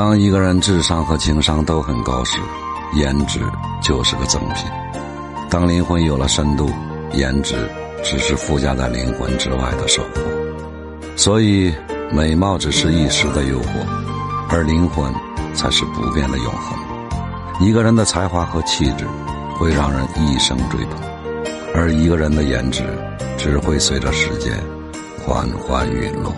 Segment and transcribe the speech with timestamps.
[0.00, 2.38] 当一个人智商和情商都很高时，
[2.94, 3.38] 颜值
[3.82, 4.66] 就是个赠品；
[5.50, 6.70] 当灵魂有了深度，
[7.12, 7.54] 颜值
[8.02, 10.22] 只是附加在灵魂之外的收获。
[11.16, 11.70] 所以，
[12.10, 13.86] 美貌只是一时的诱惑，
[14.48, 15.12] 而灵魂
[15.52, 16.78] 才是不变的永恒。
[17.60, 19.06] 一个人的才华和气质
[19.58, 20.98] 会让人一生追捧，
[21.74, 22.82] 而一个人的颜值
[23.36, 24.58] 只会随着时间
[25.22, 26.32] 缓缓陨落。